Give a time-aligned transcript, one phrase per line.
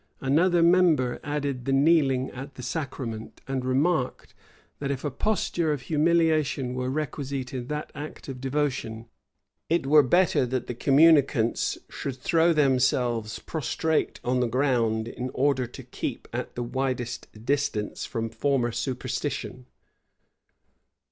[0.19, 4.33] Another member added the kneeling at the sacrament; and remarked,
[4.79, 9.05] that if a posture of humiliation were requisite in that act of devotion,
[9.69, 15.67] it were better that the communicants should throw themselves prostrate on the ground, in order
[15.67, 19.67] to keep at the widest distance from former superstition.